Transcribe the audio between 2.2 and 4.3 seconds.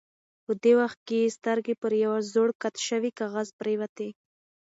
زوړ قات شوي کاغذ پرېوتې.